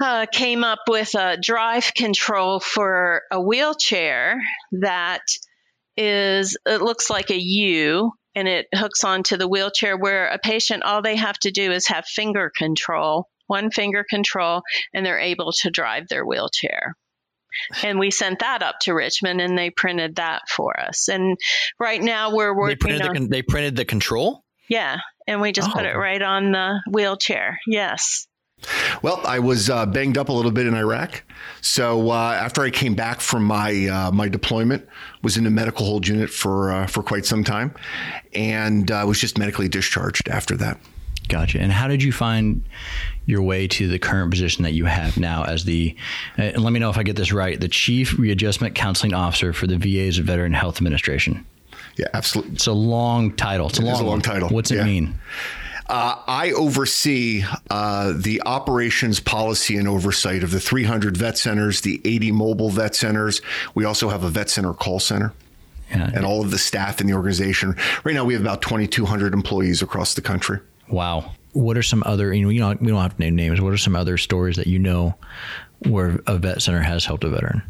[0.02, 4.42] uh, came up with a drive control for a wheelchair
[4.74, 5.22] that
[5.96, 10.84] is it looks like a U and it hooks onto the wheelchair where a patient
[10.84, 14.64] all they have to do is have finger control one finger control,
[14.94, 16.96] and they're able to drive their wheelchair.
[17.84, 21.08] And we sent that up to Richmond, and they printed that for us.
[21.08, 21.38] And
[21.80, 22.70] right now we're working.
[22.70, 24.44] They printed, on, the, con- they printed the control.
[24.68, 25.74] Yeah, and we just oh.
[25.74, 26.00] put it oh.
[26.00, 27.60] right on the wheelchair.
[27.68, 28.28] Yes.
[29.02, 31.24] Well, I was uh, banged up a little bit in Iraq,
[31.62, 34.88] so uh, after I came back from my uh, my deployment,
[35.22, 37.76] was in the medical hold unit for uh, for quite some time,
[38.34, 40.80] and uh, was just medically discharged after that.
[41.28, 41.60] Gotcha.
[41.60, 42.64] And how did you find
[43.26, 45.96] your way to the current position that you have now as the,
[46.38, 49.54] uh, and let me know if I get this right, the Chief Readjustment Counseling Officer
[49.54, 51.46] for the VA's Veteran Health Administration?
[51.96, 52.54] Yeah, absolutely.
[52.54, 53.68] It's a long title.
[53.68, 54.50] It's a, it long, a long title.
[54.50, 54.84] What's it yeah.
[54.84, 55.20] mean?
[55.88, 62.02] Uh, I oversee uh, the operations policy and oversight of the 300 vet centers, the
[62.06, 63.42] 80 mobile vet centers.
[63.76, 65.34] We also have a vet center call center.
[65.90, 66.10] Yeah.
[66.16, 67.76] And all of the staff in the organization.
[68.04, 70.60] Right now, we have about 2,200 employees across the country.
[70.90, 71.32] Wow.
[71.54, 73.62] what are some other you know you know we don't have to name names.
[73.62, 75.16] What are some other stories that you know
[75.88, 77.62] where a vet center has helped a veteran?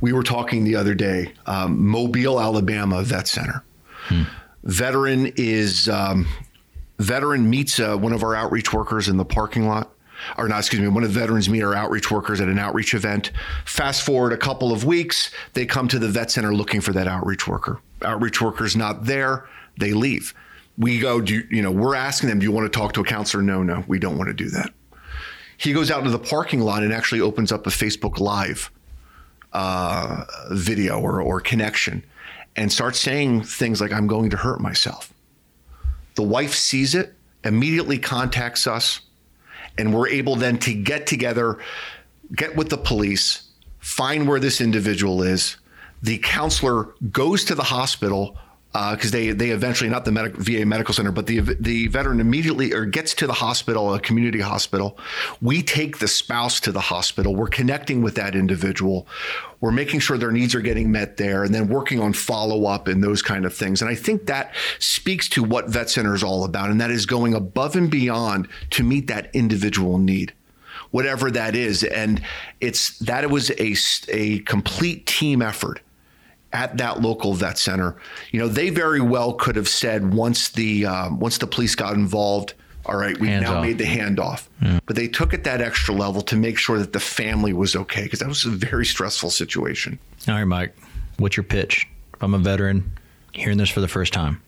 [0.00, 3.64] We were talking the other day, um, Mobile, Alabama Vet Center.
[4.08, 4.24] Hmm.
[4.64, 6.26] Veteran is um,
[6.98, 9.90] veteran meets uh, one of our outreach workers in the parking lot
[10.38, 12.94] or not, excuse me, one of the veterans meet our outreach workers at an outreach
[12.94, 13.30] event.
[13.64, 17.06] Fast forward a couple of weeks, they come to the vet center looking for that
[17.06, 17.80] outreach worker.
[18.02, 19.46] Outreach worker's not there,
[19.78, 20.34] they leave.
[20.76, 23.00] We go, do you, you know, we're asking them, do you want to talk to
[23.00, 23.42] a counselor?
[23.42, 24.72] No, no, we don't want to do that.
[25.56, 28.70] He goes out into the parking lot and actually opens up a Facebook Live
[29.52, 32.04] uh, video or, or connection
[32.56, 35.12] and starts saying things like, I'm going to hurt myself.
[36.16, 39.00] The wife sees it, immediately contacts us,
[39.78, 41.58] and we're able then to get together,
[42.34, 43.48] get with the police,
[43.80, 45.56] find where this individual is.
[46.02, 48.36] The counselor goes to the hospital
[48.74, 52.18] because uh, they they eventually not the medic, VA medical center, but the the veteran
[52.18, 54.98] immediately or gets to the hospital, a community hospital.
[55.40, 57.36] We take the spouse to the hospital.
[57.36, 59.06] We're connecting with that individual.
[59.60, 62.88] We're making sure their needs are getting met there, and then working on follow up
[62.88, 63.80] and those kind of things.
[63.80, 67.06] And I think that speaks to what Vet Center is all about, and that is
[67.06, 70.32] going above and beyond to meet that individual need
[70.90, 71.82] whatever that is.
[71.82, 72.22] And
[72.60, 73.74] it's that it was a,
[74.08, 75.80] a complete team effort
[76.54, 77.96] at that local vet center.
[78.30, 81.94] You know, they very well could have said once the um, once the police got
[81.94, 82.54] involved,
[82.86, 83.62] all right, we now off.
[83.62, 84.46] made the handoff.
[84.62, 84.78] Yeah.
[84.86, 88.04] But they took it that extra level to make sure that the family was okay
[88.04, 89.98] because that was a very stressful situation.
[90.28, 90.74] All right, Mike,
[91.18, 91.86] what's your pitch?
[92.14, 92.92] If I'm a veteran
[93.32, 94.40] hearing this for the first time,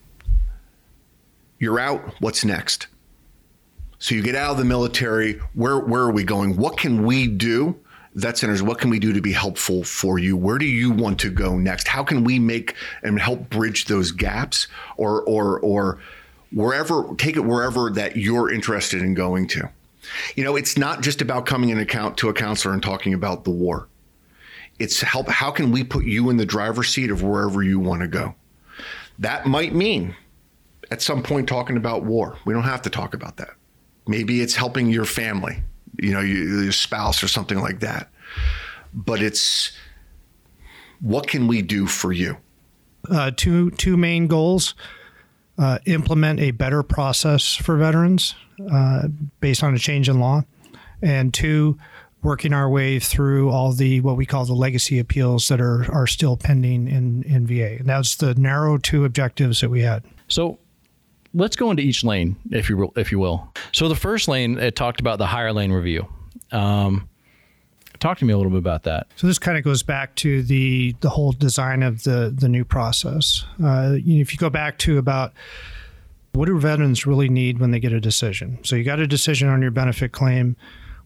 [1.58, 2.14] you're out.
[2.20, 2.86] What's next?
[3.98, 5.40] So you get out of the military.
[5.54, 6.56] Where where are we going?
[6.56, 7.80] What can we do
[8.16, 10.36] vet centers, what can we do to be helpful for you?
[10.36, 11.86] Where do you want to go next?
[11.86, 15.98] How can we make and help bridge those gaps or or or
[16.50, 19.70] wherever take it wherever that you're interested in going to?
[20.34, 23.44] You know, it's not just about coming in account to a counselor and talking about
[23.44, 23.86] the war.
[24.78, 28.02] It's help how can we put you in the driver's seat of wherever you want
[28.02, 28.34] to go?
[29.18, 30.14] That might mean
[30.90, 32.38] at some point talking about war.
[32.44, 33.50] We don't have to talk about that.
[34.06, 35.62] Maybe it's helping your family
[35.98, 38.10] you know, your spouse or something like that.
[38.92, 39.72] But it's
[41.00, 42.36] what can we do for you?
[43.10, 44.74] Uh, two two main goals:
[45.58, 48.34] uh, implement a better process for veterans
[48.72, 49.08] uh,
[49.40, 50.42] based on a change in law,
[51.02, 51.78] and two,
[52.22, 56.06] working our way through all the what we call the legacy appeals that are are
[56.06, 57.76] still pending in in VA.
[57.78, 60.04] And that's the narrow two objectives that we had.
[60.28, 60.58] So
[61.36, 63.52] let's go into each lane, if you will, if you will.
[63.72, 66.08] So the first lane, it talked about the higher lane review.
[66.50, 67.08] Um,
[68.00, 69.06] talk to me a little bit about that.
[69.16, 72.64] So this kind of goes back to the the whole design of the the new
[72.64, 73.44] process.
[73.62, 75.32] Uh, if you go back to about
[76.32, 78.58] what do veterans really need when they get a decision?
[78.62, 80.56] So you got a decision on your benefit claim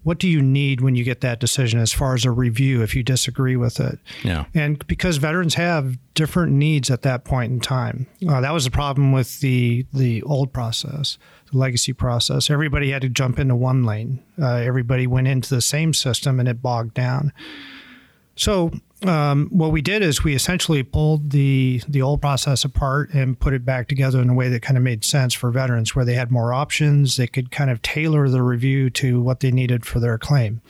[0.02, 2.94] what do you need when you get that decision as far as a review if
[2.94, 3.98] you disagree with it?
[4.22, 4.46] Yeah.
[4.54, 8.06] And because veterans have different needs at that point in time.
[8.26, 11.18] Uh, that was the problem with the the old process,
[11.50, 12.50] the legacy process.
[12.50, 14.22] Everybody had to jump into one lane.
[14.40, 17.32] Uh, everybody went into the same system and it bogged down.
[18.37, 18.71] So
[19.07, 23.55] um, what we did is we essentially pulled the the old process apart and put
[23.55, 26.14] it back together in a way that kind of made sense for veterans, where they
[26.14, 27.16] had more options.
[27.16, 30.61] They could kind of tailor the review to what they needed for their claim.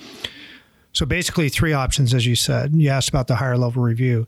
[0.93, 2.75] So basically, three options, as you said.
[2.75, 4.27] You asked about the higher level review.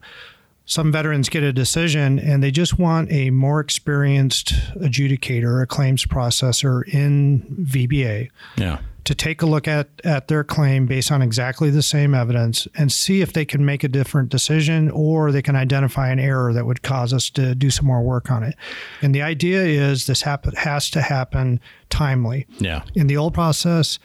[0.65, 6.05] Some veterans get a decision and they just want a more experienced adjudicator, a claims
[6.05, 8.29] processor in VBA.
[8.57, 12.67] Yeah to take a look at, at their claim based on exactly the same evidence
[12.75, 16.53] and see if they can make a different decision or they can identify an error
[16.53, 18.55] that would cause us to do some more work on it.
[19.01, 22.47] And the idea is this happen, has to happen timely.
[22.59, 22.83] Yeah.
[22.95, 23.99] In the old process,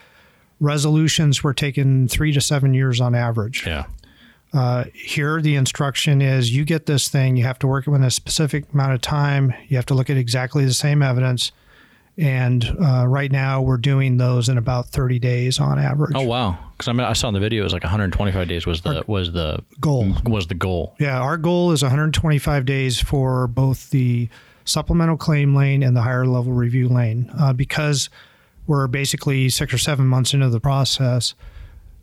[0.59, 3.65] resolutions were taken three to seven years on average.
[3.67, 3.87] Yeah.
[4.53, 8.07] Uh, here, the instruction is you get this thing, you have to work it within
[8.07, 11.53] a specific amount of time, you have to look at exactly the same evidence
[12.19, 16.13] and uh, right now we're doing those in about 30 days on average.
[16.17, 16.59] Oh wow!
[16.73, 18.97] Because I mean, I saw in the video it was like 125 days was the
[18.97, 20.97] our was the goal was the goal.
[20.99, 24.29] Yeah, our goal is 125 days for both the
[24.65, 28.11] supplemental claim lane and the higher level review lane uh, because
[28.67, 31.35] we're basically six or seven months into the process.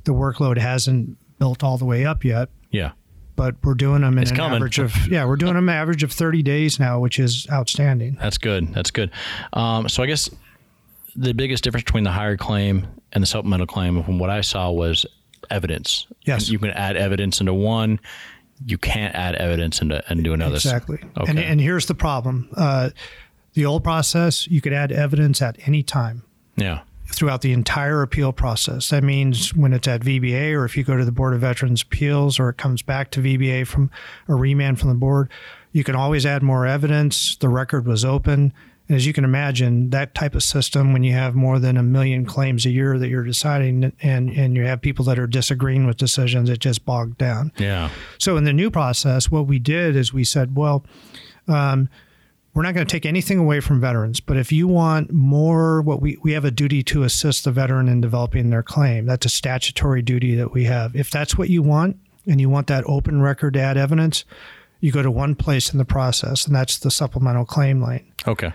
[0.05, 2.49] The workload hasn't built all the way up yet.
[2.71, 2.91] Yeah.
[3.35, 4.55] But we're doing them in it's an coming.
[4.55, 8.17] average of yeah we're doing them average of 30 days now which is outstanding.
[8.21, 8.73] That's good.
[8.73, 9.11] That's good.
[9.53, 10.29] Um, so i guess
[11.15, 14.71] the biggest difference between the higher claim and the supplemental claim from what i saw
[14.71, 15.05] was
[15.49, 16.07] evidence.
[16.25, 16.49] Yes.
[16.49, 17.99] You can add evidence into one.
[18.65, 20.99] You can't add evidence into, into another exactly.
[21.17, 21.29] Okay.
[21.29, 22.49] and, and here's the problem.
[22.55, 22.89] Uh,
[23.53, 26.23] The old process, you could add evidence at any time.
[26.57, 26.81] Yeah.
[27.07, 28.89] Throughout the entire appeal process.
[28.89, 31.81] That means when it's at VBA or if you go to the Board of Veterans
[31.81, 33.91] Appeals or it comes back to VBA from
[34.27, 35.29] a remand from the board,
[35.71, 37.35] you can always add more evidence.
[37.35, 38.53] The record was open.
[38.87, 41.83] And as you can imagine, that type of system, when you have more than a
[41.83, 45.87] million claims a year that you're deciding and, and you have people that are disagreeing
[45.87, 47.51] with decisions, it just bogged down.
[47.57, 47.89] Yeah.
[48.19, 50.85] So in the new process, what we did is we said, well,
[51.47, 51.89] um,
[52.55, 56.01] we're not going to take anything away from veterans, but if you want more, what
[56.01, 59.05] we, we have a duty to assist the veteran in developing their claim.
[59.05, 60.95] That's a statutory duty that we have.
[60.95, 64.23] If that's what you want and you want that open record to add evidence,
[64.79, 68.09] you go to one place in the process, and that's the supplemental claim lane.
[68.25, 68.53] Okay.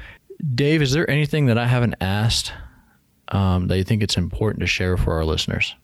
[0.54, 2.54] Dave, is there anything that I haven't asked
[3.28, 5.74] um, that you think it's important to share for our listeners,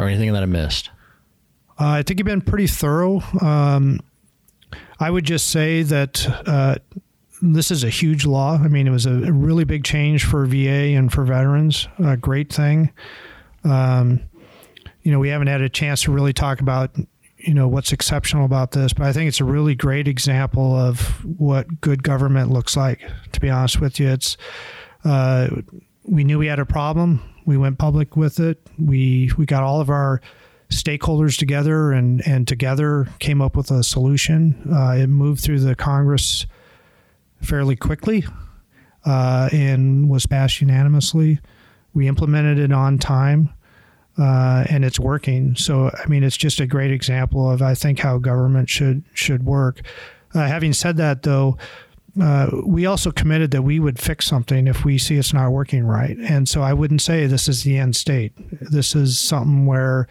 [0.00, 0.90] or anything that I missed?
[1.78, 3.20] Uh, I think you've been pretty thorough.
[3.40, 4.00] Um,
[4.98, 6.76] I would just say that uh,
[7.42, 8.58] this is a huge law.
[8.62, 11.88] I mean, it was a, really big change for VA and for veterans.
[11.98, 12.90] A great thing.
[13.64, 14.22] Um,
[15.02, 16.90] you know, we haven't had a chance to really talk about,
[17.36, 21.24] you know, what's exceptional about this, but I think it's a really great example of
[21.24, 23.02] what good government looks like.
[23.32, 24.36] To be honest with you, it's
[25.04, 25.48] uh,
[26.04, 27.22] we knew we had a problem.
[27.44, 28.60] We went public with it.
[28.78, 30.20] We we got all of our
[30.70, 34.68] stakeholders together and and together came up with a solution.
[34.72, 36.46] Uh, it moved through the Congress
[37.40, 38.24] fairly quickly
[39.04, 41.40] uh, and was passed unanimously.
[41.94, 43.50] We implemented it on time.
[44.18, 45.54] Uh, and it's working.
[45.56, 49.44] So, I mean, it's just a great example of I think how government should should
[49.44, 49.82] work.
[50.34, 51.58] Uh, having said that, though,
[52.20, 55.84] uh, we also committed that we would fix something if we see it's not working
[55.84, 56.16] right.
[56.16, 58.32] And so I wouldn't say this is the end state.
[58.60, 60.08] This is something where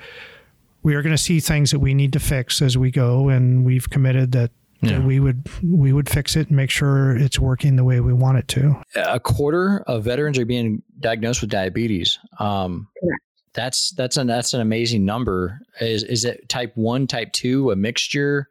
[0.83, 3.65] we are going to see things that we need to fix as we go, and
[3.65, 4.51] we've committed that,
[4.89, 5.05] Yeah.
[5.05, 8.37] we would we would fix it and make sure it's working the way we want
[8.37, 8.81] it to.
[8.95, 12.19] a quarter of veterans are being diagnosed with diabetes.
[12.39, 13.21] Um, Correct.
[13.53, 15.59] that's that's an that's an amazing number.
[15.79, 18.49] Is is it type one, type two, a mixture?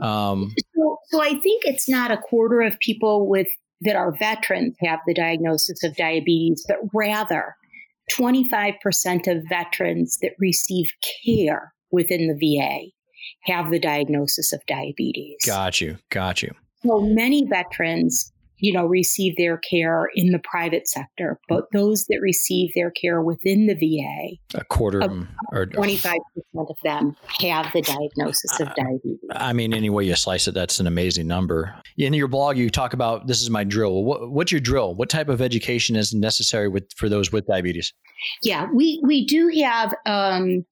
[0.00, 3.48] Um, So, so I think it's not a quarter of people with
[3.82, 7.54] that are veterans have the diagnosis of diabetes, but rather
[8.18, 10.86] 25% of veterans that receive
[11.24, 12.90] care within the VA
[13.46, 15.36] have the diagnosis of diabetes.
[15.46, 16.52] got you, got you.
[16.86, 22.20] So many veterans, you know, receive their care in the private sector, but those that
[22.20, 26.14] receive their care within the VA, A quarter them, or 25%
[26.56, 29.18] of them have the diagnosis of diabetes.
[29.32, 31.74] I mean, any way you slice it, that's an amazing number.
[31.96, 34.04] In your blog, you talk about this is my drill.
[34.04, 34.94] What, what's your drill?
[34.94, 37.92] What type of education is necessary with for those with diabetes?
[38.42, 40.64] Yeah, we, we do have um,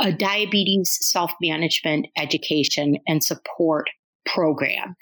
[0.00, 3.88] a diabetes self management education and support
[4.26, 4.94] program.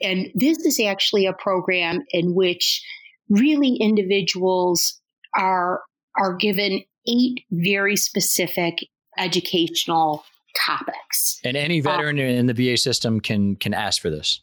[0.00, 2.82] And this is actually a program in which
[3.28, 5.00] really individuals
[5.36, 5.82] are,
[6.20, 8.78] are given eight very specific
[9.18, 10.24] educational
[10.56, 11.40] topics.
[11.44, 14.40] And any uh, veteran in the VA system can can ask for this.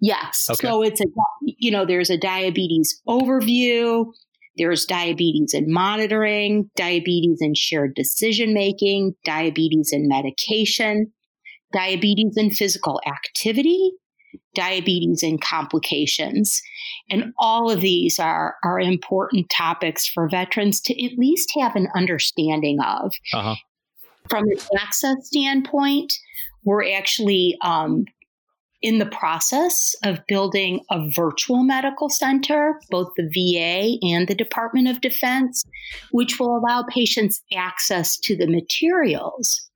[0.00, 0.48] Yes.
[0.50, 0.66] Okay.
[0.66, 1.04] So it's a,
[1.42, 4.12] you know, there's a diabetes overview,
[4.56, 11.12] there's diabetes and monitoring, diabetes and shared decision making, diabetes and medication,
[11.72, 13.92] diabetes and physical activity,
[14.54, 16.60] diabetes and complications.
[17.10, 21.88] And all of these are, are important topics for veterans to at least have an
[21.94, 23.12] understanding of.
[23.32, 23.54] Uh huh.
[24.28, 26.12] From an access standpoint,
[26.64, 28.06] we're actually um,
[28.86, 34.86] in the process of building a virtual medical center, both the VA and the Department
[34.86, 35.64] of Defense,
[36.12, 39.68] which will allow patients access to the materials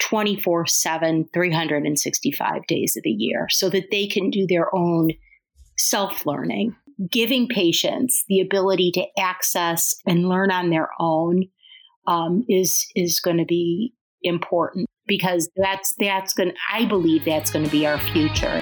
[0.00, 5.10] 24 7, 365 days of the year so that they can do their own
[5.76, 6.74] self learning,
[7.10, 11.42] giving patients the ability to access and learn on their own.
[12.06, 17.64] Um, is is going to be important because that's that's going I believe that's going
[17.64, 18.60] to be our future.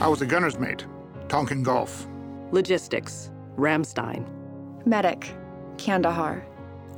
[0.00, 0.86] I was a gunner's mate,
[1.28, 2.06] Tonkin Gulf.
[2.50, 4.26] Logistics, Ramstein.
[4.86, 5.34] Medic,
[5.78, 6.46] Kandahar.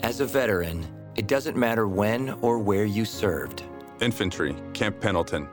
[0.02, 0.84] As a veteran,
[1.14, 3.62] it doesn't matter when or where you served
[4.00, 5.48] Infantry, Camp Pendleton.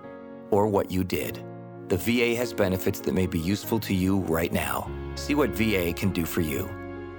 [0.51, 1.43] or what you did.
[1.89, 4.89] The VA has benefits that may be useful to you right now.
[5.15, 6.69] See what VA can do for you.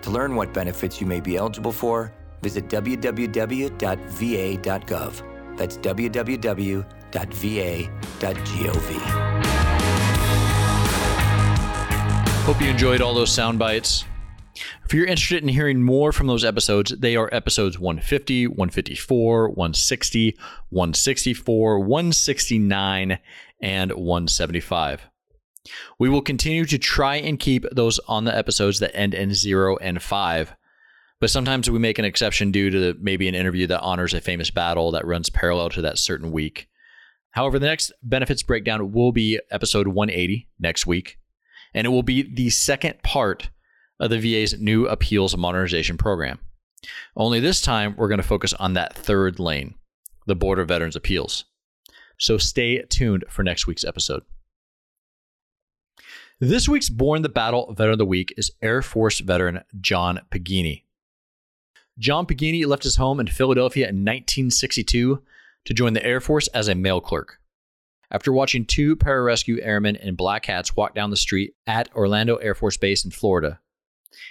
[0.05, 3.73] To learn what benefits you may be eligible for, visit www.va.gov.
[5.57, 6.85] That's www.va.gov.
[12.45, 14.05] Hope you enjoyed all those sound bites.
[14.85, 20.37] If you're interested in hearing more from those episodes, they are episodes 150, 154, 160,
[20.69, 23.19] 164, 169,
[23.63, 25.09] and 175.
[25.99, 29.77] We will continue to try and keep those on the episodes that end in 0
[29.79, 30.57] and 5.
[31.21, 34.51] But sometimes we make an exception due to maybe an interview that honors a famous
[34.51, 36.69] battle that runs parallel to that certain week.
[37.31, 41.19] However, the next benefits breakdown will be episode 180 next week,
[41.73, 43.51] and it will be the second part
[43.99, 46.39] of the VA's new appeals modernization program.
[47.17, 49.75] Only this time, we're going to focus on that third lane,
[50.27, 51.45] the Board of Veterans Appeals.
[52.19, 54.23] So stay tuned for next week's episode.
[56.41, 60.83] This week's Borne the Battle Veteran of the Week is Air Force veteran John Pagini.
[61.97, 65.23] John Pagini left his home in Philadelphia in 1962
[65.65, 67.39] to join the Air Force as a mail clerk.
[68.11, 72.57] After watching two pararescue airmen in black hats walk down the street at Orlando Air
[72.57, 73.61] Force Base in Florida,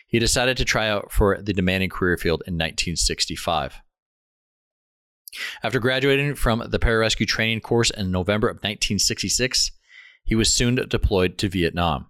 [0.06, 3.80] he decided to try out for the demanding career field in 1965.
[5.64, 9.72] After graduating from the pararescue training course in November of 1966,
[10.24, 12.08] he was soon deployed to Vietnam.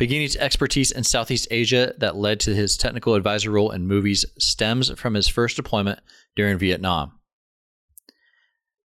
[0.00, 4.90] Pagini's expertise in Southeast Asia that led to his technical advisor role in movies stems
[4.98, 6.00] from his first deployment
[6.34, 7.12] during Vietnam.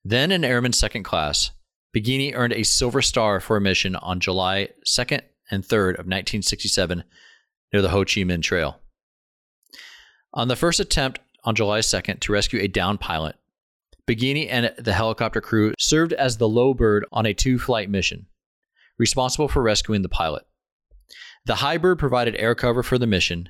[0.05, 1.53] Then an Airman Second Class,
[1.95, 7.05] Pagini earned a Silver Star for a mission on July 2nd and 3rd of 1967
[7.73, 8.81] near the Ho Chi Minh Trail.
[10.35, 13.37] On the first attempt on July 2nd to rescue a downed pilot,
[14.09, 18.27] Pagini and the helicopter crew served as the low bird on a two flight mission,
[18.99, 20.45] responsible for rescuing the pilot.
[21.45, 23.49] The high bird provided air cover for the mission,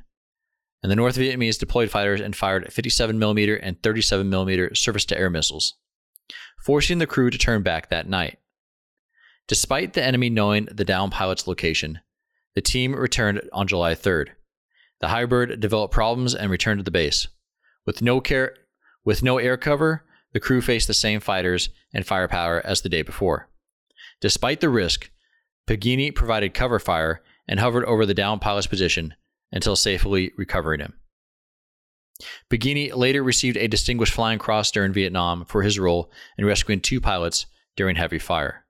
[0.83, 5.75] and the North Vietnamese deployed fighters and fired 57mm and 37mm surface to air missiles
[6.67, 8.39] forcing the crew to turn back that night.
[9.47, 12.01] Despite the enemy knowing the down pilot's location,
[12.57, 14.31] the team returned on July 3rd.
[15.01, 17.29] The Highbird developed problems and returned to the base.
[17.85, 18.57] With no care,
[19.05, 20.05] with no air cover,
[20.37, 23.49] the crew faced the same fighters and firepower as the day before.
[24.21, 25.11] Despite the risk,
[25.67, 29.15] Pagini provided cover fire and hovered over the down pilot's position
[29.51, 30.93] until safely recovering him.
[32.51, 37.01] Pagini later received a Distinguished Flying Cross during Vietnam for his role in rescuing two
[37.01, 38.67] pilots during heavy fire.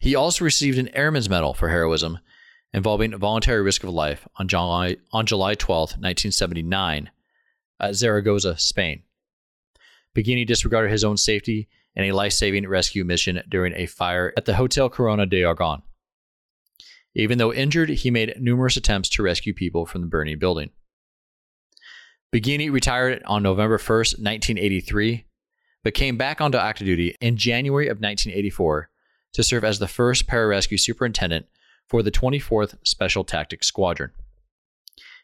[0.00, 2.18] He also received an Airman's Medal for heroism
[2.72, 7.08] involving voluntary risk of life on July, on July 12, 1979,
[7.78, 9.04] at Zaragoza, Spain.
[10.18, 14.46] Pagini disregarded his own safety in a life saving rescue mission during a fire at
[14.46, 15.82] the Hotel Corona de Aragon.
[17.14, 20.70] Even though injured, he made numerous attempts to rescue people from the burning building.
[22.34, 25.24] Pagini retired on November 1, 1983,
[25.84, 28.90] but came back onto active duty in January of 1984
[29.34, 31.46] to serve as the first pararescue superintendent
[31.86, 34.10] for the 24th Special Tactics Squadron.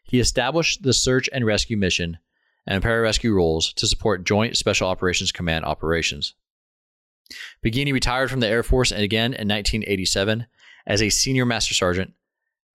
[0.05, 2.17] He established the search and rescue mission
[2.67, 6.33] and pararescue roles to support Joint Special Operations Command operations.
[7.63, 10.45] Pagini retired from the Air Force again in 1987
[10.85, 12.13] as a senior master sergeant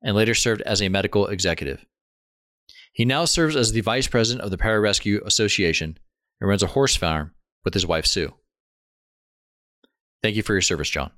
[0.03, 1.85] and later served as a medical executive.
[2.93, 5.99] He now serves as the vice president of the Pararescue Association
[6.41, 7.33] and runs a horse farm
[7.65, 8.35] with his wife, Sue.
[10.23, 11.13] Thank you for your service, John.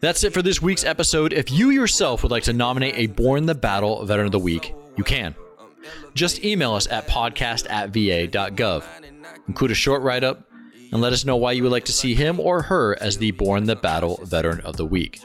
[0.00, 1.32] That's it for this week's episode.
[1.32, 4.74] If you yourself would like to nominate a Borne the Battle Veteran of the Week,
[4.98, 5.34] you can.
[6.14, 8.84] Just email us at podcast at va.gov.
[9.46, 10.42] Include a short write up
[10.92, 13.30] and let us know why you would like to see him or her as the
[13.30, 15.20] Borne the Battle Veteran of the Week.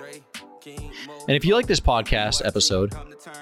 [0.65, 2.93] And if you like this podcast episode,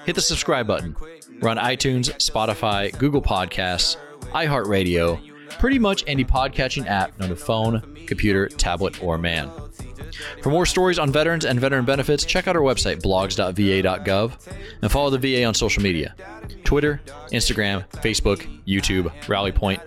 [0.06, 0.96] hit the subscribe button.
[1.40, 3.96] We're on iTunes, Spotify, Google Podcasts,
[4.32, 5.20] iHeartRadio,
[5.58, 9.50] pretty much any podcatching app known to phone, computer, tablet, or man.
[10.42, 15.10] For more stories on veterans and veteran benefits, check out our website, blogs.va.gov, and follow
[15.10, 16.14] the VA on social media
[16.64, 17.00] Twitter,
[17.32, 19.80] Instagram, Facebook, YouTube, Rally Point,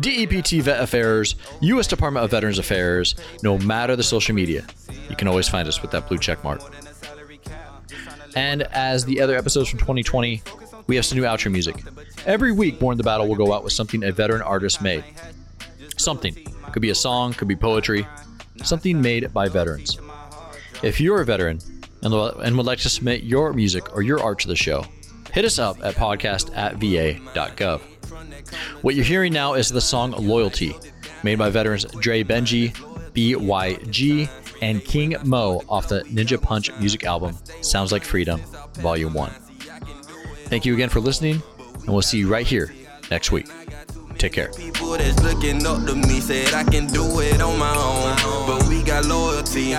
[0.00, 1.86] DEPT Vet Affairs, U.S.
[1.86, 4.66] Department of Veterans Affairs, no matter the social media.
[5.08, 6.60] You can always find us with that blue check mark.
[8.34, 10.42] And as the other episodes from 2020,
[10.86, 11.82] we have some new outro music.
[12.26, 15.04] Every week, Borne the Battle will go out with something a veteran artist made.
[15.96, 16.34] Something.
[16.72, 18.06] Could be a song, could be poetry,
[18.64, 19.98] something made by veterans.
[20.82, 21.58] If you're a veteran
[22.02, 24.84] and, would like to submit your music or your art to the show,
[25.32, 27.80] hit us up at podcast at va.gov.
[28.82, 30.76] What you're hearing now is the song Loyalty,
[31.22, 32.72] made by veterans Dre Benji,
[33.12, 34.28] BYG,
[34.62, 38.40] and King Mo off the Ninja Punch music album, Sounds Like Freedom,
[38.74, 39.30] Volume 1.
[40.46, 42.72] Thank you again for listening, and we'll see you right here
[43.10, 43.46] next week.
[44.18, 44.48] Take care.
[44.56, 48.66] People that's looking up to me said I can do it on my own, but
[48.68, 49.74] we got loyalty.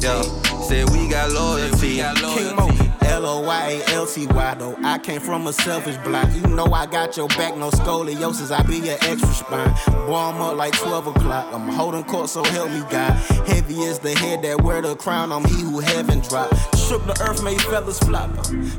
[0.00, 0.22] Yeah,
[0.68, 1.96] said we got loyalty.
[1.96, 2.68] King Mo,
[3.10, 4.76] L-O-Y-A-L-T-Y though.
[4.84, 6.28] I came from a selfish block.
[6.34, 8.50] You know I got your back, no scoliosis.
[8.56, 9.74] I be your extra spine.
[10.06, 11.52] Boy, I'm up like 12 o'clock.
[11.52, 13.12] I'm holding court, so help me God.
[13.46, 15.32] Heavy is the head that wear the crown.
[15.32, 16.54] I'm he who heaven dropped.
[16.78, 18.30] Shook the earth, made feathers flop.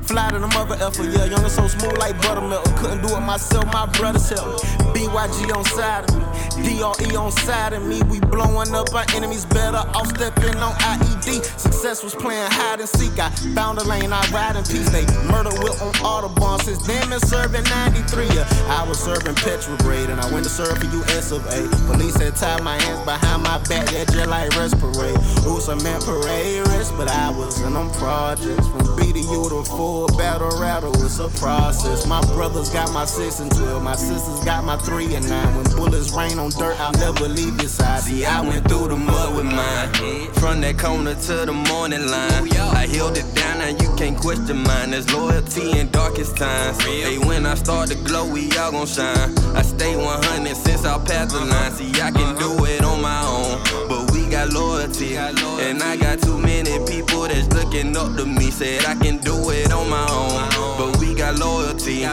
[0.07, 1.25] Fly to the mother effer, yeah.
[1.25, 2.63] Young and so smooth like buttermilk.
[2.77, 4.61] Couldn't do it myself, my brothers help.
[4.95, 6.31] BYG on side of me.
[6.63, 8.01] DRE on side of me.
[8.03, 11.43] We blowing up our enemies better off stepping on IED.
[11.59, 13.17] Success was playing hide and seek.
[13.19, 14.89] I found a lane, I ride in peace.
[14.91, 18.27] They murder will on Audubon since then been serving 93.
[18.35, 21.67] Yeah, I was serving Petrograde and I went to serve for US of A.
[21.87, 25.17] Police had tied my hands behind my back, yeah, just like rest parade.
[25.45, 28.67] Was a man parade rest, but I was in them projects.
[28.67, 32.05] From B to U to full battle rattle, it's a process.
[32.05, 35.55] My brothers got my six and 12, my sisters got my three and nine.
[35.55, 38.01] When bullets rain on dirt, I'll never leave your side.
[38.01, 39.89] See, I went through the mud with mine.
[40.33, 42.49] From that corner to the morning line.
[42.57, 44.91] I held it down and you can't question mine.
[44.91, 46.81] There's loyalty in darkest times.
[46.83, 49.37] Hey, when I start to glow, we all gon' shine.
[49.55, 51.71] I stay 100 since I passed the line.
[51.73, 53.61] See, I can do it on my own.
[53.87, 55.17] But we got loyalty.
[55.17, 58.49] And I got too many people that's looking up to me.
[58.51, 60.49] Said I can do it on my own.
[60.77, 62.05] But we got loyalty.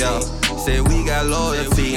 [0.00, 0.20] Yeah,
[0.64, 1.96] Say we got loyalty.